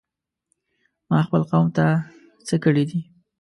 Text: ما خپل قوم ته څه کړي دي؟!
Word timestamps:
ما 1.09 1.19
خپل 1.27 1.41
قوم 1.51 1.67
ته 1.75 1.85
څه 2.47 2.55
کړي 2.63 2.83
دي؟! 2.89 2.99